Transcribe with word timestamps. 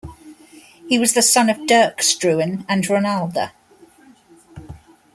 He 0.89 0.97
was 0.97 1.13
the 1.13 1.21
son 1.21 1.47
of 1.47 1.67
Dirk 1.67 1.99
Struan 1.99 2.65
and 2.67 2.83
Ronalda. 2.85 3.51